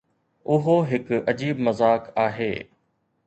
[0.53, 2.51] اهو هڪ عجيب مذاق آهي.